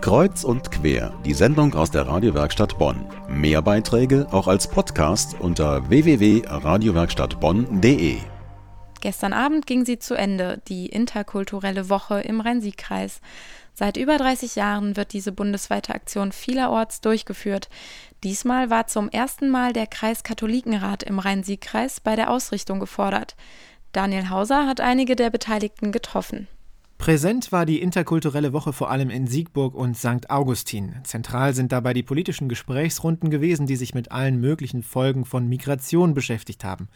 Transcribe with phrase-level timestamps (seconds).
[0.00, 3.04] Kreuz und quer, die Sendung aus der Radiowerkstatt Bonn.
[3.28, 8.16] Mehr Beiträge auch als Podcast unter www.radiowerkstattbonn.de.
[9.02, 13.20] Gestern Abend ging sie zu Ende, die interkulturelle Woche im Rhein-Sieg-Kreis.
[13.74, 17.68] Seit über 30 Jahren wird diese bundesweite Aktion vielerorts durchgeführt.
[18.24, 23.36] Diesmal war zum ersten Mal der Kreiskatholikenrat im Rhein-Sieg-Kreis bei der Ausrichtung gefordert.
[23.92, 26.48] Daniel Hauser hat einige der Beteiligten getroffen.
[27.00, 30.28] Präsent war die interkulturelle Woche vor allem in Siegburg und St.
[30.28, 30.96] Augustin.
[31.02, 36.12] Zentral sind dabei die politischen Gesprächsrunden gewesen, die sich mit allen möglichen Folgen von Migration
[36.12, 36.88] beschäftigt haben.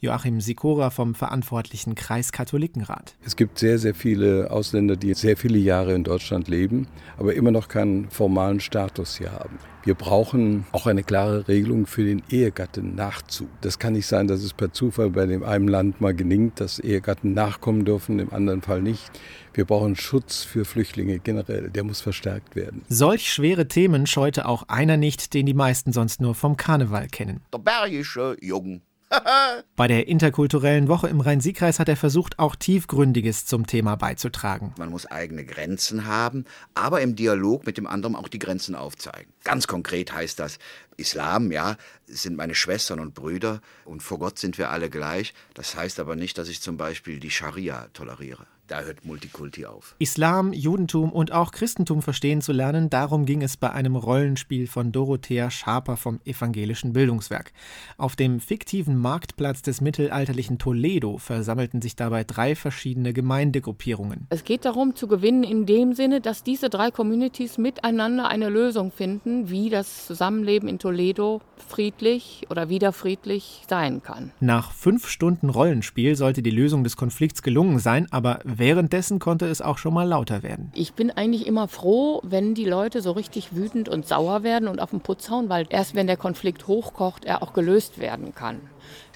[0.00, 3.14] Joachim Sikora vom verantwortlichen Kreiskatholikenrat.
[3.24, 7.52] Es gibt sehr, sehr viele Ausländer, die sehr viele Jahre in Deutschland leben, aber immer
[7.52, 9.60] noch keinen formalen Status hier haben.
[9.84, 13.48] Wir brauchen auch eine klare Regelung für den Ehegattennachzug.
[13.62, 16.78] Das kann nicht sein, dass es per Zufall bei dem einen Land mal gelingt, dass
[16.78, 19.10] Ehegatten nachkommen dürfen, im anderen Fall nicht.
[19.54, 21.70] Wir brauchen Schutz für Flüchtlinge generell.
[21.70, 22.82] Der muss verstärkt werden.
[22.88, 27.42] Solch schwere Themen scheute auch einer nicht, den die meisten sonst nur vom Karneval kennen.
[27.52, 28.82] Der bergische Jungen.
[29.76, 34.74] Bei der interkulturellen Woche im Rhein-Sieg-Kreis hat er versucht, auch Tiefgründiges zum Thema beizutragen.
[34.78, 36.44] Man muss eigene Grenzen haben,
[36.74, 39.32] aber im Dialog mit dem anderen auch die Grenzen aufzeigen.
[39.44, 40.58] Ganz konkret heißt das,
[40.96, 45.34] Islam, ja, sind meine Schwestern und Brüder und vor Gott sind wir alle gleich.
[45.54, 48.46] Das heißt aber nicht, dass ich zum Beispiel die Scharia toleriere.
[48.68, 49.96] Da hört Multikulti auf.
[49.98, 54.92] Islam, Judentum und auch Christentum verstehen zu lernen, darum ging es bei einem Rollenspiel von
[54.92, 57.52] Dorothea Schaper vom Evangelischen Bildungswerk.
[57.98, 64.28] Auf dem fiktiven Marktplatz des mittelalterlichen Toledo versammelten sich dabei drei verschiedene Gemeindegruppierungen.
[64.30, 68.92] Es geht darum zu gewinnen in dem Sinne, dass diese drei Communities miteinander eine Lösung
[68.92, 74.30] finden, wie das Zusammenleben in Toledo friedlich oder wieder friedlich sein kann.
[74.40, 79.60] Nach fünf Stunden Rollenspiel sollte die Lösung des Konflikts gelungen sein, aber währenddessen konnte es
[79.60, 80.70] auch schon mal lauter werden.
[80.74, 84.80] Ich bin eigentlich immer froh, wenn die Leute so richtig wütend und sauer werden und
[84.80, 88.60] auf den Putz hauen, weil erst wenn der Konflikt hochkocht, er auch gelöst werden kann.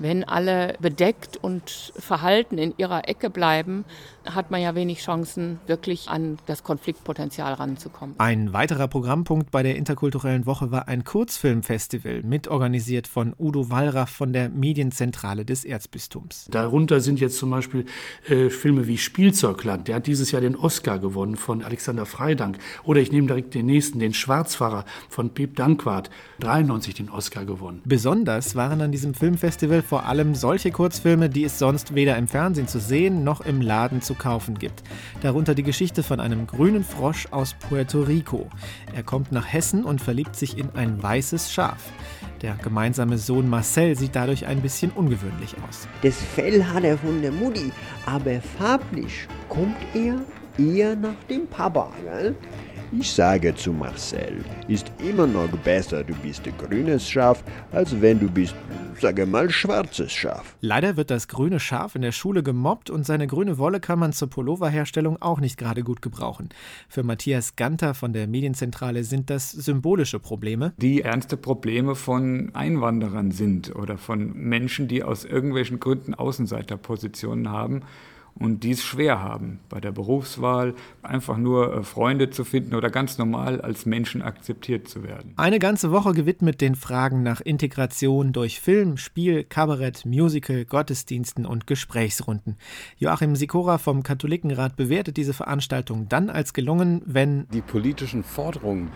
[0.00, 3.84] Wenn alle bedeckt und verhalten in ihrer Ecke bleiben,
[4.24, 8.14] hat man ja wenig Chancen, wirklich an das Konfliktpotenzial ranzukommen.
[8.16, 14.32] Ein weiterer Programmpunkt bei der interkulturellen Woche war ein Kurzfilmfestival, mitorganisiert von Udo Wallraff von
[14.32, 16.46] der Medienzentrale des Erzbistums.
[16.50, 17.84] Darunter sind jetzt zum Beispiel
[18.26, 22.56] äh, Filme wie Spielzeugland, der hat dieses Jahr den Oscar gewonnen von Alexander Freidank.
[22.84, 27.82] Oder ich nehme direkt den nächsten, den Schwarzfahrer von Piep Dankwart, 93 den Oscar gewonnen.
[27.84, 29.49] Besonders waren an diesem Filmfestival
[29.86, 34.02] vor allem solche Kurzfilme, die es sonst weder im Fernsehen zu sehen noch im Laden
[34.02, 34.82] zu kaufen gibt.
[35.22, 38.48] Darunter die Geschichte von einem grünen Frosch aus Puerto Rico.
[38.94, 41.92] Er kommt nach Hessen und verliebt sich in ein weißes Schaf.
[42.42, 45.88] Der gemeinsame Sohn Marcel sieht dadurch ein bisschen ungewöhnlich aus.
[46.02, 47.72] Das Fell hat er von der Mutti,
[48.06, 50.20] aber farblich kommt er
[50.58, 51.90] eher nach dem Papa.
[52.04, 52.34] Gell?
[52.92, 58.18] Ich sage zu Marcel, ist immer noch besser, du bist ein grünes Schaf, als wenn
[58.18, 58.56] du bist,
[59.00, 60.56] sage mal, schwarzes Schaf.
[60.60, 64.12] Leider wird das grüne Schaf in der Schule gemobbt und seine grüne Wolle kann man
[64.12, 66.48] zur Pulloverherstellung auch nicht gerade gut gebrauchen.
[66.88, 70.72] Für Matthias Ganter von der Medienzentrale sind das symbolische Probleme.
[70.78, 77.82] Die ernste Probleme von Einwanderern sind oder von Menschen, die aus irgendwelchen Gründen Außenseiterpositionen haben
[78.34, 83.18] und dies schwer haben bei der Berufswahl, einfach nur äh, Freunde zu finden oder ganz
[83.18, 85.32] normal als Menschen akzeptiert zu werden.
[85.36, 91.66] Eine ganze Woche gewidmet den Fragen nach Integration durch Film, Spiel, Kabarett, Musical, Gottesdiensten und
[91.66, 92.56] Gesprächsrunden.
[92.96, 98.90] Joachim Sikora vom Katholikenrat bewertet diese Veranstaltung dann als gelungen, wenn die politischen Forderungen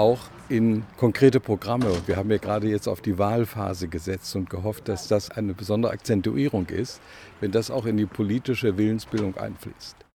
[0.00, 1.92] auch in konkrete Programme.
[2.06, 5.92] Wir haben ja gerade jetzt auf die Wahlphase gesetzt und gehofft, dass das eine besondere
[5.92, 7.00] Akzentuierung ist,
[7.40, 10.09] wenn das auch in die politische Willensbildung einfließt.